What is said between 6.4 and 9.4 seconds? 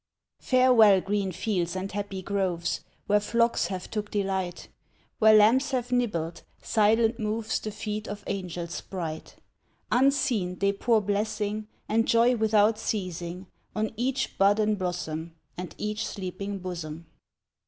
silent moves The feet of angels bright;